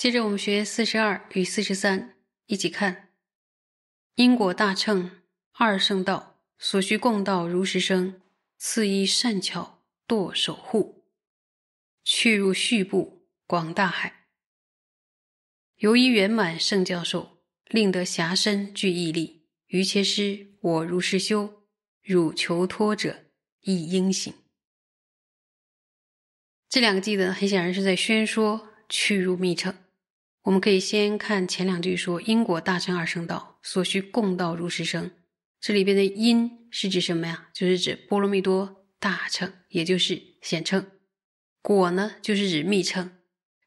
[0.00, 2.16] 接着我们学四十二与四十三，
[2.46, 3.10] 一起看
[4.14, 5.20] 因果大乘
[5.52, 8.18] 二圣道所需共道如实生，
[8.56, 11.04] 次一善巧堕守护，
[12.02, 14.24] 去入续部广大海。
[15.76, 21.66] 由于圆满圣教授，令得暇身具毅力，于切师我如是修，
[22.00, 23.26] 汝求托者
[23.60, 24.32] 亦应行。
[26.70, 29.76] 这两个记得很显然是在宣说去入密乘。
[30.50, 35.12] 我们可以先看前两句，说因果大乘二圣道所需共道如实生。
[35.60, 37.50] 这里边的因是指什么呀？
[37.54, 40.84] 就是指波罗蜜多大乘，也就是显称。
[41.62, 43.12] 果呢，就是指密乘，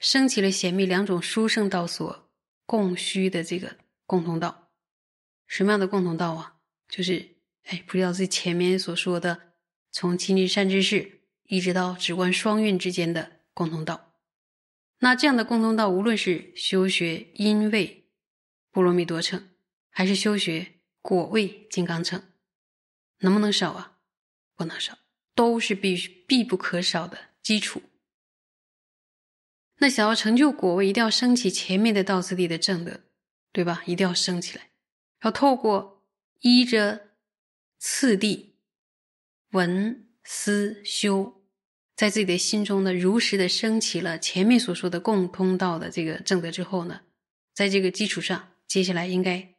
[0.00, 2.28] 升起了显密两种殊胜道所
[2.66, 4.72] 共需的这个共同道。
[5.46, 6.56] 什么样的共同道啊？
[6.88, 9.40] 就是哎，不知道次前面所说的，
[9.92, 14.11] 从亲近善知识一直到止观双运之间的共同道。
[15.04, 18.08] 那这样的共通道，无论是修学因位
[18.70, 19.48] 波罗蜜多乘，
[19.90, 22.22] 还是修学果位金刚乘，
[23.18, 23.98] 能不能少啊？
[24.54, 24.96] 不能少，
[25.34, 27.82] 都是必须必不可少的基础。
[29.78, 33.00] 那想要成就果位，一定要升起前面的道次第的正德，
[33.50, 33.82] 对吧？
[33.86, 34.70] 一定要升起来，
[35.24, 36.06] 要透过
[36.42, 37.16] 依着
[37.76, 38.54] 次第
[39.50, 41.41] 闻思修。
[41.94, 47.02] 在自己的心中呢，如实的升起了前面所说的共通道的这个正德之后呢，
[47.54, 49.54] 在这个基础上，接下来应该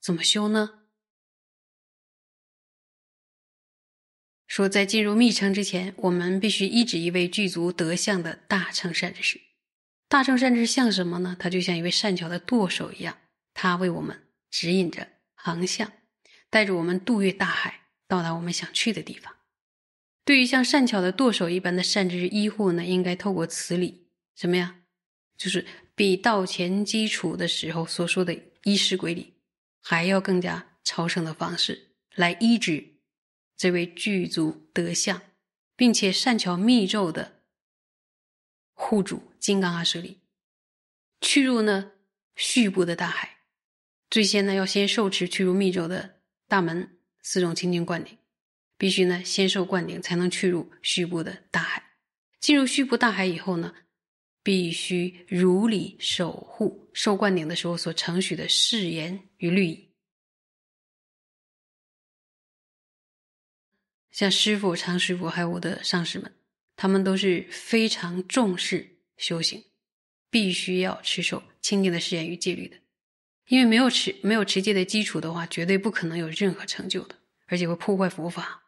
[0.00, 0.80] 怎么修呢？
[4.46, 9.40] 说在进入密城之前，我们必须依止一位具足德相的大乘善知识。
[10.08, 11.36] 大乘善知识像什么呢？
[11.38, 13.18] 他就像一位善巧的舵手一样，
[13.52, 15.92] 他为我们指引着航向，
[16.50, 19.34] 带着我们渡越大海，到达我们想去的地方。
[20.24, 24.80] 对于像善巧的舵手一般的善知识医护呢，应该透过此理什么呀？
[25.36, 29.34] 就是比道前基础的时候所说的医师规理，
[29.80, 32.94] 还要更加超胜的方式来医治
[33.56, 35.20] 这位具足德相，
[35.76, 37.42] 并且善巧密咒的
[38.72, 40.20] 护主金刚阿舍利，
[41.20, 41.92] 去入呢
[42.34, 43.40] 续部的大海。
[44.08, 48.16] 最先呢要先受持去入密咒的大门四种清净灌顶。
[48.76, 51.82] 必须呢，先受灌顶，才能去入虚部的大海。
[52.40, 53.74] 进入虚部大海以后呢，
[54.42, 59.90] 必须如理守护受灌顶的时候所承许的誓言与律仪。
[64.10, 66.32] 像师傅、常师傅还有我的上师们，
[66.76, 69.64] 他们都是非常重视修行，
[70.30, 72.76] 必须要持守清净的誓言与戒律的。
[73.48, 78.63] 因为没有持没有持戒的基础的话，绝对不可能有任何成就的，而且会破坏佛法。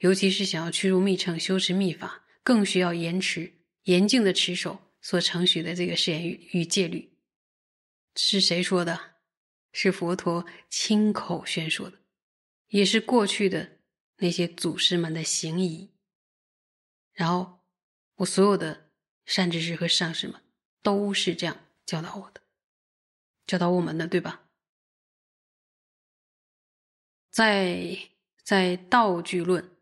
[0.00, 7.16] 尤其是想要去入密乘修持密法，更需要严持严静的持守所承许的这个誓言与与戒律。
[8.16, 8.98] 是谁说的？
[9.72, 11.98] 是佛陀亲口宣说的，
[12.68, 13.78] 也是过去的
[14.16, 15.90] 那些祖师们的行仪。
[17.12, 17.60] 然后，
[18.16, 18.90] 我所有的
[19.26, 20.42] 善知识和上师们
[20.82, 22.40] 都是这样教导我的，
[23.46, 24.48] 教导我们的，对吧？
[27.30, 27.96] 在
[28.42, 29.76] 在道具论。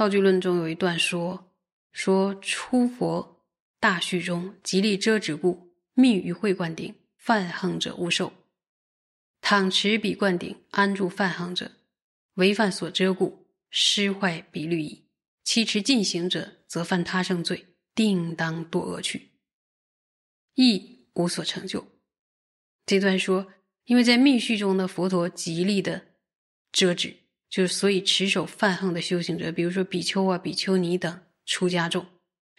[0.00, 1.52] 道具论中有一段说
[1.92, 3.44] ：“说初佛
[3.78, 8.32] 大序中极力遮止故，密于会灌顶，犯横者勿受。
[9.42, 11.72] 倘持彼灌顶安住犯横者，
[12.36, 15.04] 违犯所遮故，失坏彼律矣。
[15.44, 19.32] 其持进行者，则犯他生罪，定当堕恶趣，
[20.54, 21.86] 亦无所成就。”
[22.86, 23.52] 这段说，
[23.84, 26.06] 因为在密序中呢，佛陀极力的
[26.72, 27.16] 遮止。
[27.50, 32.06] 就是，所以持守犯横的修行者，比如说比丘啊、比丘尼等出家众，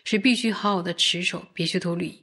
[0.03, 2.13] 是必须好好的持守别须陀律，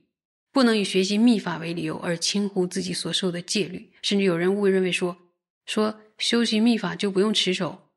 [0.52, 3.90] 不能以学习密法为理由而轻忽自己所受的戒律。
[4.02, 5.16] 甚至有人误认为说，
[5.64, 7.90] 说修习密法就不用持守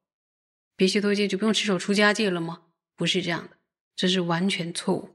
[0.78, 2.62] 别须陀戒，就不用持守出家戒了吗？
[2.96, 3.58] 不是这样的，
[3.96, 5.10] 这是完全错误。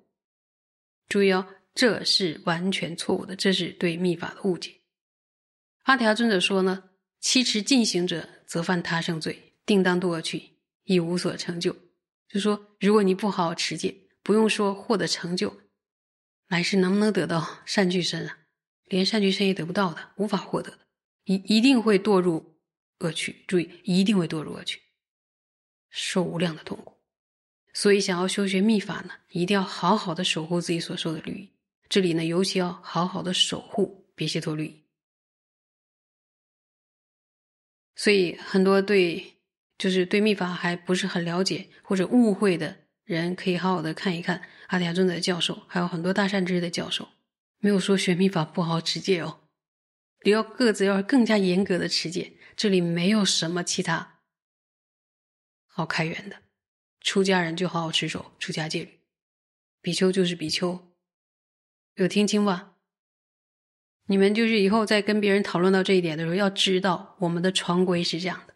[1.09, 4.75] 注意哦，这是完全错误的，这是对密法的误解。
[5.85, 6.91] 阿提亚尊者说呢，
[7.21, 9.46] 七持进行者，则犯他生罪。
[9.67, 10.53] 定当堕恶趣，
[10.85, 11.77] 亦无所成就。
[12.29, 15.61] 就说，如果你不好好持戒，不用说获得成就，
[16.49, 18.39] 来世能不能得到善具身啊？
[18.85, 20.79] 连善具身也得不到的，无法获得的，
[21.25, 22.57] 一一定会堕入
[23.01, 23.45] 恶趣。
[23.47, 24.81] 注意，一定会堕入恶趣，
[25.91, 26.95] 受无量的痛苦。
[27.73, 31.51] 所以，想要修学密法呢，一定要好好的守护自己所受的律仪。
[31.89, 34.83] 这里呢，尤其要好好的守护别解脱律仪。
[37.95, 39.36] 所以，很多对。
[39.79, 47.09] 就是对密法还不是很了解或者误会的人，可以好好的看一看阿底亚尊者的教授，还有很多大善知识的教授，
[47.59, 49.41] 没有说学密法不好持戒哦，
[50.25, 52.33] 你要各自要更加严格的持戒。
[52.57, 54.21] 这里没有什么其他
[55.67, 56.37] 好开源的，
[57.03, 59.01] 出家人就好好持守出家戒律，
[59.83, 60.91] 比丘就是比丘，
[61.97, 62.73] 有听清吧？
[64.07, 68.56] 你们就是以后在跟别人讨论到这一点的时候，要知道我们的传规是这样的。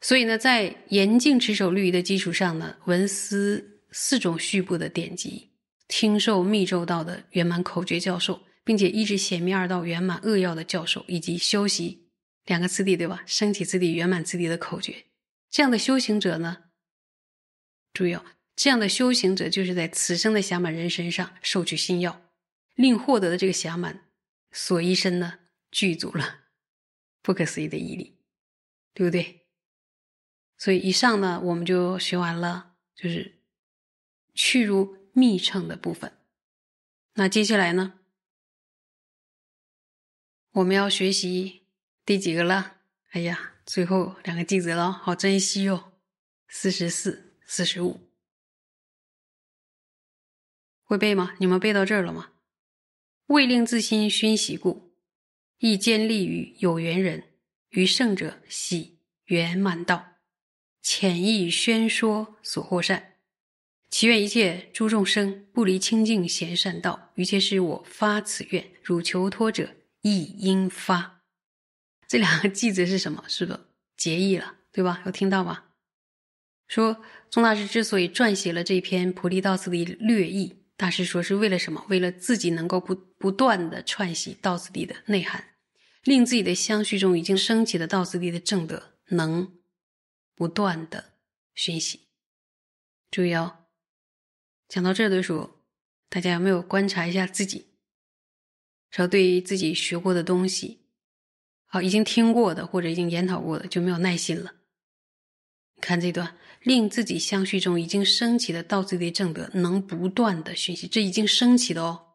[0.00, 5.50] 所以呢，在严禁持守律仪的基础上呢，文思四种序部的典籍，
[5.86, 8.40] 听受密咒道的圆满口诀教授。
[8.64, 12.10] 并且一直显密二道圆满扼要的教授，以及修习
[12.44, 13.24] 两个次第，对吧？
[13.24, 15.06] 升起次第、圆满次第的口诀，
[15.48, 16.64] 这样的修行者呢，
[17.94, 18.22] 注意哦，
[18.54, 22.20] 这样的修行者就是在此生的暇满人身上受取心药，
[22.74, 24.02] 令获得的这个暇满
[24.52, 25.38] 所依身呢，
[25.70, 26.40] 具足了
[27.22, 28.18] 不可思议的毅力，
[28.92, 29.46] 对不对？
[30.58, 33.38] 所以以上呢，我们就学完了，就是
[34.34, 36.12] 去入密乘的部分。
[37.14, 37.94] 那接下来呢？
[40.52, 41.62] 我们要学习
[42.04, 42.78] 第几个了？
[43.10, 45.92] 哎呀，最后两个句子了，好珍惜哦。
[46.48, 48.00] 四十四、四十五，
[50.82, 51.36] 会背吗？
[51.38, 52.32] 你们背到这儿了吗？
[53.26, 54.90] 未令自心熏习故，
[55.58, 57.34] 亦坚立于有缘人，
[57.68, 60.17] 于圣者喜圆满道，
[60.82, 63.14] 浅意宣说所获善。
[63.90, 69.74] 祈愿一切诸众生不离清净贤善道，于切是我发此愿，汝求托者。
[70.02, 71.22] 亦应发，
[72.06, 73.24] 这两个句子是什么？
[73.26, 73.58] 是不
[73.96, 75.02] 结义了，对吧？
[75.04, 75.70] 有听到吧？
[76.68, 81.84] 说宗大师之所以撰写了这篇《菩提道次第略义》，大师说是为了什么？
[81.88, 85.44] 为了自己能够不不断的串习道次第的内涵，
[86.04, 89.52] 令自己的相续中已经升起的道次第的正德能
[90.38, 91.14] 不断的
[91.52, 92.02] 熏习。
[93.10, 93.64] 注意哦，
[94.68, 95.64] 讲到这的时候，
[96.08, 97.66] 大家有没有观察一下自己？
[98.90, 100.86] 说对于自己学过的东西，
[101.66, 104.54] 好，已经听过的或者已经研讨过的就没有耐心了。
[105.80, 112.14] 看这段，令自己相续中已经升起的道次第正德能不断的熏习，这已经升起的哦。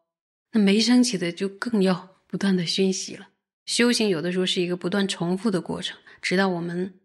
[0.52, 3.28] 那没升起的就更要不断的熏习了。
[3.66, 7.00] 修行有的时候是一个不断重复的过程，直到我们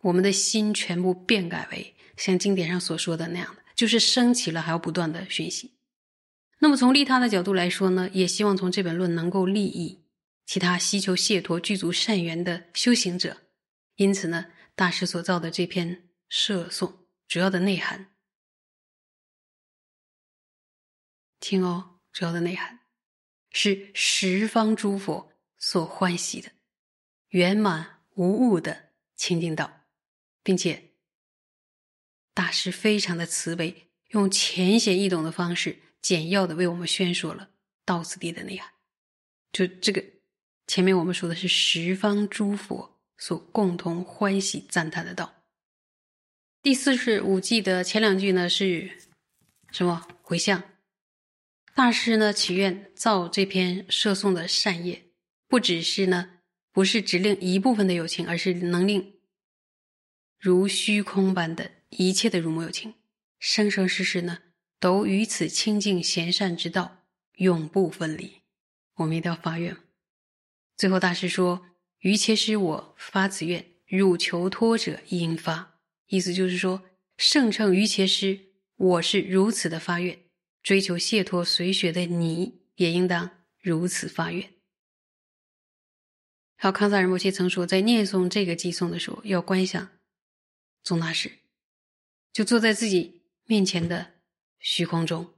[0.00, 5.74] 我们的心全部变改为像经典上所说的那样的，就是升起了还要不断的熏习。
[6.60, 10.04] 那么从利他的角度来说呢，也希望从这本论能够利益
[10.44, 13.42] 其他希求解脱、具足善缘的修行者。
[13.96, 18.12] 因此呢，大师所造的这篇摄颂主要的内涵，
[21.40, 22.80] 听哦，主要的内涵
[23.50, 26.50] 是十方诸佛所欢喜的
[27.28, 29.77] 圆满无误的清净道，
[30.48, 30.92] 并且
[32.32, 35.80] 大师非常的慈悲，用浅显易懂的方式。
[36.00, 37.50] 简要的为我们宣说了
[37.84, 38.72] 道次第的内涵，
[39.52, 40.02] 就这个
[40.66, 45.44] 前面我们说的是十方诸佛所共同欢喜赞叹的道。
[46.62, 48.98] 第四是五季的前两句呢是
[49.70, 50.62] 什么回向？
[51.74, 55.10] 大师呢祈愿造这篇摄颂的善业，
[55.46, 56.38] 不只是呢
[56.72, 59.17] 不是只令一部分的有情，而是能令
[60.38, 62.94] 如虚空般的一切的如母有情，
[63.38, 64.38] 生生世世呢。
[64.80, 67.04] 都与此清净贤善之道
[67.38, 68.42] 永不分离。
[68.94, 69.76] 我们一定要发愿。
[70.76, 71.66] 最后大师说
[71.98, 76.84] ：“于切师我发此愿，汝求托者亦应发。”意思就是说，
[77.16, 80.16] 圣称于切师，我是如此的发愿，
[80.62, 83.30] 追求解脱随学的你也应当
[83.60, 84.48] 如此发愿。
[86.54, 89.90] 还有康萨仁波切曾说，在念诵这个偈颂的时候，要观想
[90.82, 91.30] 宗大师，
[92.32, 94.18] 就坐在自己面前的。
[94.60, 95.34] 虚空中，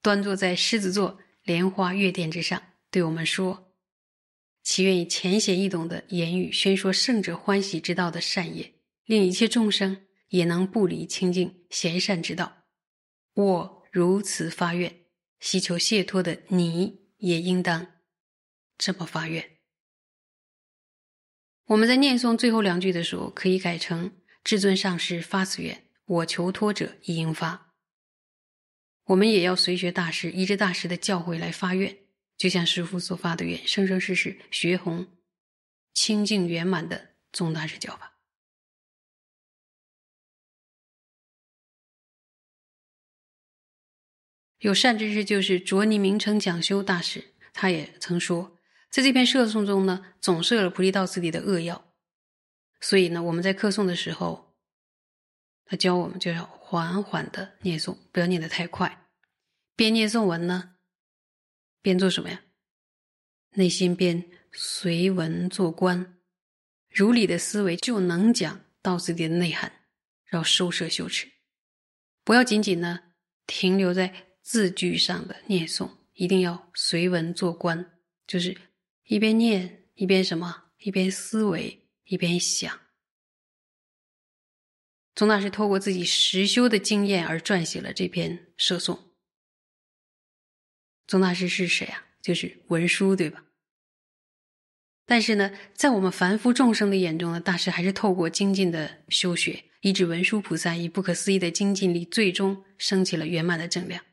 [0.00, 3.74] 端坐在狮子座莲花月殿之上，对我们说
[4.64, 8.72] ：“祈愿以浅显易懂的言语宣说圣者欢喜之道的善业，
[9.04, 12.64] 令一切众生也能不离清净贤善之道。
[13.34, 15.04] 我如此发愿，
[15.38, 17.86] 希求解脱的你也应当
[18.78, 19.58] 这么发愿。”
[21.68, 24.10] 我们在念诵最后两句的时候，可以改成
[24.44, 27.74] ：“至尊上师发此愿，我求托者亦应发。”
[29.06, 31.98] 我们也要随学大师，依着大师的教诲来发愿，
[32.36, 35.06] 就像师父所发的愿，生生世世学弘
[35.92, 38.10] 清净圆满的宗大师教法。
[44.58, 48.56] 有善知识，就是卓尼名称讲修大师，他也曾说，
[48.88, 51.91] 在这篇摄颂中呢，总摄了菩提道次第的扼要，
[52.82, 54.52] 所以呢，我们在课诵的时候。
[55.64, 59.06] 他教我们就要缓缓的念诵，不要念得太快，
[59.74, 60.74] 边念诵文呢，
[61.80, 62.42] 边做什么呀？
[63.52, 64.22] 内心边
[64.52, 66.18] 随文做观，
[66.90, 69.72] 如理的思维就能讲到自己的内涵，
[70.32, 71.26] 要收摄修持，
[72.22, 73.00] 不要仅仅呢
[73.46, 78.54] 停留在字句上的念诵，一定要随文做观，就是
[79.04, 81.81] 一边念一边什么，一边思维
[82.12, 82.78] 一边想。
[85.14, 89.14] 宗大师透过自己实修的经验而撰写了这篇摄颂。
[91.06, 92.04] 宗大师是谁啊？
[92.20, 93.46] 就是文殊，对吧？
[95.06, 104.04] 但是呢，在我们凡夫众生的眼中呢，大师还是透过精进的修学，以指文殊菩萨以不可思议的精进力，最终升起了圆满的正量。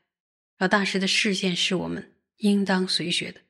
[0.57, 3.41] 而大师的视线是我们应当随学的。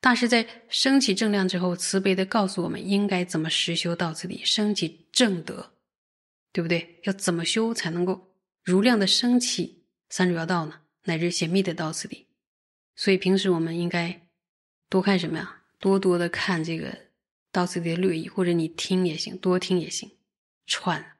[0.00, 5.74] 大师在升起正量之后，慈悲的告诉我们应该怎么实修到此地，升起正德。
[6.50, 6.98] 对不对？
[7.04, 10.80] 要怎么修才能够如量的升起三主要道呢？
[11.04, 12.26] 乃至显密的到此地。
[12.96, 14.28] 所以平时我们应该
[14.88, 15.62] 多看什么呀？
[15.78, 17.10] 多多的看这个
[17.52, 20.10] 到此地的略意，或者你听也行，多听也行，
[20.66, 21.18] 串。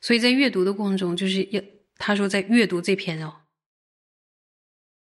[0.00, 1.60] 所以在阅读的过程中，就是要
[1.96, 3.46] 他说在阅读这篇哦，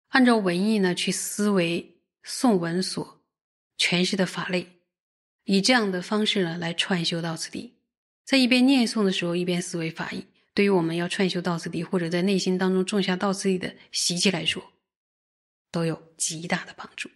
[0.09, 1.96] 按照文意呢去思维
[2.29, 3.23] 宋文所
[3.79, 4.81] 诠释的法类，
[5.45, 7.79] 以这样的方式呢来串修到此地。
[8.25, 14.73] 在一边念诵的时候，一边思维法义，对于我们要串修到此地，或者在内心当中种下道次第的习气来说，
[15.71, 17.09] 都有极大的帮助。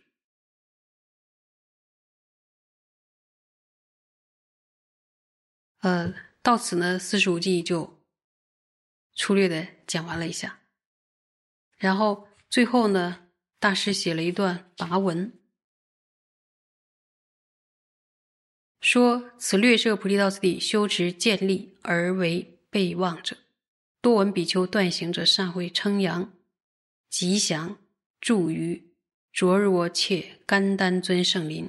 [5.80, 8.00] 呃，到此呢，四十五计就
[9.16, 10.60] 粗略的讲完了一下，
[11.78, 13.29] 然后最后呢，
[13.60, 15.32] 大师写了一段答文。
[18.80, 23.36] 说此略摄菩提道次第修持建立而为备忘者，
[24.00, 26.32] 多闻比丘断行者善会称扬
[27.10, 27.76] 吉祥
[28.18, 28.94] 助于
[29.34, 31.68] 昨日我切甘丹尊圣林。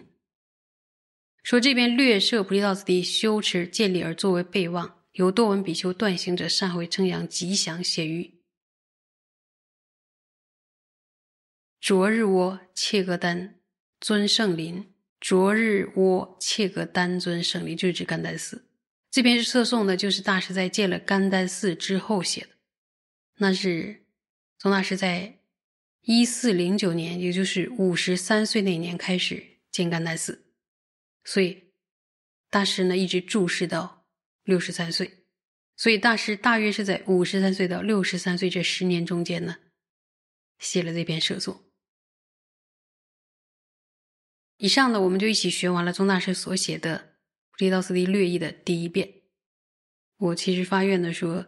[1.44, 8.41] 说这边略摄菩提道次第修持建立而作为备忘，由多闻比丘断行者善会称扬吉祥写于
[11.82, 13.60] 昨日窝切格丹
[14.00, 14.94] 尊圣林。
[15.20, 18.68] 昨日窝切格丹尊圣林，就是指甘丹寺。
[19.10, 22.50] 这篇是侧颂的，就是大师在建了甘丹寺之后写的。
[23.38, 24.06] 那是
[24.60, 25.40] 宗大师在
[26.02, 30.46] 一四零九年，也就是五十三岁那年开始建甘丹寺，
[31.24, 31.72] 所以
[32.52, 34.06] 大师呢一直注视到
[34.44, 35.26] 六十三岁。
[35.76, 39.58] 所以大师大约是在五十三岁到六十三岁这十年中间呢，
[40.60, 41.64] 写了这篇摄颂。
[44.62, 47.00] 以上呢，我们就一起学完了宗大师所写的
[47.50, 49.24] 《菩提道次第略译》的第一遍。
[50.18, 51.48] 我其实发愿的说，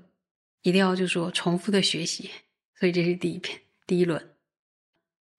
[0.63, 2.32] 一定要就说重复的学习，
[2.79, 4.20] 所以这是第一遍，第一轮《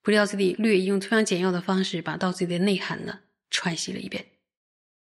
[0.03, 4.25] 菩提道次第略译》用非常简要的方式把道次的内涵呢串习了一遍。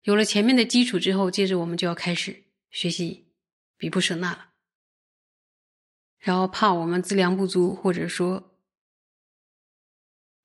[0.04, 3.34] 有了前面的基础之后，接着我们就要开始学习
[3.76, 4.52] 比布舍那了。
[6.18, 8.58] 然后怕我们资粮不足，或者说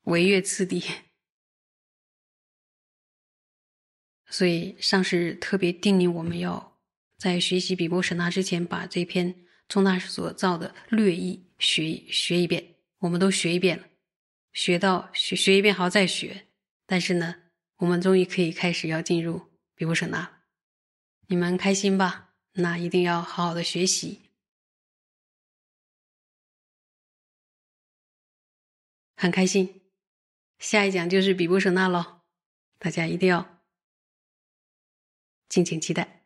[0.03, 0.83] 违越次第。
[4.31, 6.79] 所以上师特别叮咛我们要
[7.17, 9.35] 在学习比波舍那之前，把这篇
[9.69, 12.77] 宗大师所造的略译学学一遍。
[12.99, 13.85] 我们都学一遍了，
[14.53, 16.47] 学到学学一遍好再学。
[16.87, 17.37] 但是呢，
[17.77, 19.43] 我们终于可以开始要进入
[19.75, 20.43] 比波舍那。
[21.29, 22.35] 你们开心吧？
[22.53, 24.31] 那一定要好好的学习，
[29.17, 29.83] 很开心。
[30.59, 32.23] 下一讲就是比波舍那喽，
[32.79, 33.58] 大家一定要。
[35.49, 36.18] 敬请期待。